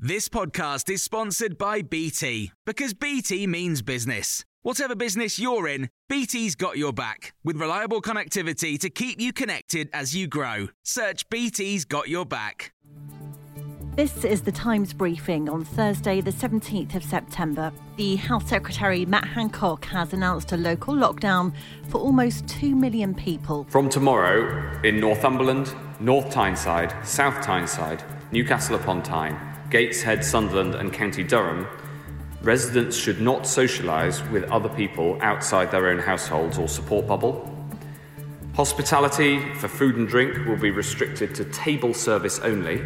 [0.00, 4.44] This podcast is sponsored by BT because BT means business.
[4.62, 9.90] Whatever business you're in, BT's got your back with reliable connectivity to keep you connected
[9.92, 10.68] as you grow.
[10.84, 12.72] Search BT's got your back.
[13.96, 17.72] This is the Times briefing on Thursday, the 17th of September.
[17.96, 21.52] The Health Secretary Matt Hancock has announced a local lockdown
[21.88, 23.66] for almost 2 million people.
[23.68, 29.36] From tomorrow, in Northumberland, North Tyneside, South Tyneside, Newcastle upon Tyne,
[29.70, 31.66] Gateshead, Sunderland, and County Durham,
[32.42, 37.54] residents should not socialise with other people outside their own households or support bubble.
[38.54, 42.82] Hospitality for food and drink will be restricted to table service only,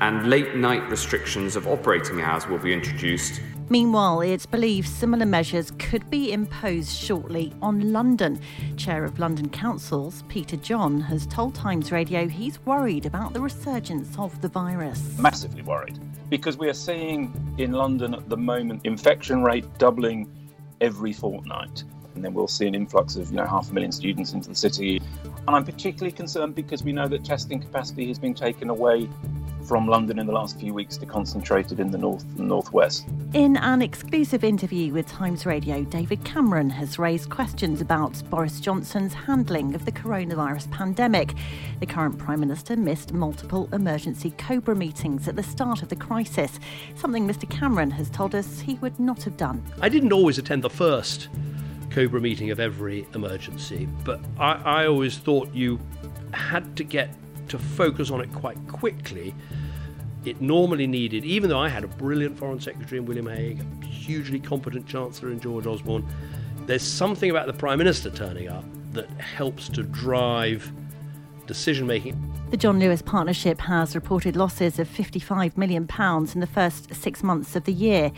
[0.00, 3.40] and late night restrictions of operating hours will be introduced
[3.72, 8.38] Meanwhile, it's believed similar measures could be imposed shortly on London.
[8.76, 14.14] Chair of London Councils, Peter John, has told Times Radio he's worried about the resurgence
[14.18, 15.16] of the virus.
[15.18, 20.30] Massively worried because we are seeing in London at the moment infection rate doubling
[20.82, 21.84] every fortnight.
[22.14, 24.54] And then we'll see an influx of you know half a million students into the
[24.54, 25.00] city.
[25.24, 29.08] And I'm particularly concerned because we know that testing capacity has been taken away
[29.66, 33.06] from London in the last few weeks to concentrated in the north and northwest.
[33.32, 39.14] In an exclusive interview with Times Radio, David Cameron has raised questions about Boris Johnson's
[39.14, 41.34] handling of the coronavirus pandemic.
[41.80, 46.58] The current Prime Minister missed multiple emergency Cobra meetings at the start of the crisis,
[46.94, 49.62] something Mr Cameron has told us he would not have done.
[49.80, 51.28] I didn't always attend the first
[51.90, 55.78] Cobra meeting of every emergency, but I, I always thought you
[56.32, 57.10] had to get
[57.52, 59.34] to focus on it quite quickly.
[60.24, 63.86] It normally needed, even though I had a brilliant Foreign Secretary in William Hague, a
[63.86, 66.06] hugely competent Chancellor in George Osborne,
[66.66, 70.72] there's something about the Prime Minister turning up that helps to drive
[71.46, 72.16] decision making.
[72.50, 75.82] The John Lewis Partnership has reported losses of £55 million
[76.34, 78.12] in the first six months of the year.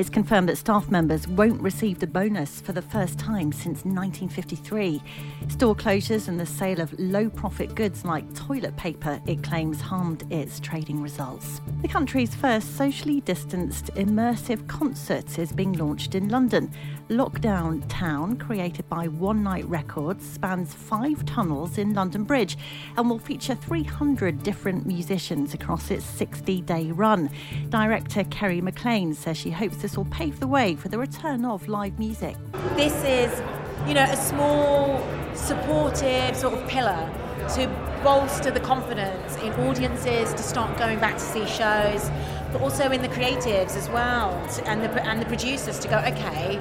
[0.00, 5.02] It's confirmed that staff members won't receive the bonus for the first time since 1953.
[5.48, 10.24] Store closures and the sale of low profit goods like toilet paper, it claims, harmed
[10.32, 11.60] its trading results.
[11.82, 16.72] The country's first socially distanced immersive concert is being launched in London.
[17.10, 22.56] Lockdown Town, created by One Night Records, spans five tunnels in London Bridge
[22.96, 27.28] and will feature 300 different musicians across its 60 day run.
[27.68, 31.66] Director Kerry McLean says she hopes this will pave the way for the return of
[31.66, 32.36] live music.
[32.76, 33.42] This is,
[33.88, 37.10] you know, a small, supportive sort of pillar
[37.54, 37.66] to
[38.04, 42.08] bolster the confidence in audiences to start going back to see shows,
[42.52, 44.30] but also in the creatives as well,
[44.64, 46.54] and the and the producers to go, okay,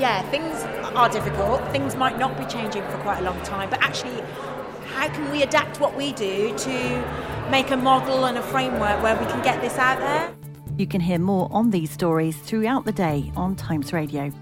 [0.00, 0.60] yeah, things
[0.96, 1.62] are difficult.
[1.70, 4.20] Things might not be changing for quite a long time, but actually,
[4.86, 9.16] how can we adapt what we do to make a model and a framework where
[9.16, 10.41] we can get this out there?
[10.82, 14.32] You can hear more on these stories throughout the day on Times Radio.